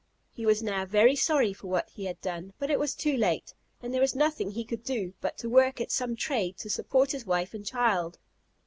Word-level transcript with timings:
He 0.31 0.47
was 0.47 0.63
now 0.63 0.83
very 0.83 1.15
sorry 1.15 1.53
for 1.53 1.67
what 1.67 1.87
he 1.91 2.05
had 2.05 2.19
done, 2.21 2.53
but 2.57 2.71
it 2.71 2.79
was 2.79 2.95
too 2.95 3.15
late; 3.15 3.53
and 3.83 3.93
there 3.93 4.01
was 4.01 4.15
nothing 4.15 4.49
he 4.49 4.65
could 4.65 4.83
do, 4.83 5.13
but 5.21 5.37
to 5.37 5.47
work 5.47 5.79
at 5.79 5.91
some 5.91 6.15
trade 6.15 6.57
to 6.57 6.71
support 6.71 7.11
his 7.11 7.27
wife 7.27 7.53
and 7.53 7.63
child. 7.63 8.17